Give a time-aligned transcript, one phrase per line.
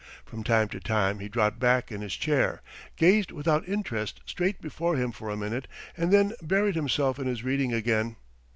[0.25, 2.63] From time to time he dropped back in his chair,
[2.97, 7.43] gazed without interest straight before him for a minute, and then buried himself in his
[7.43, 8.15] reading again.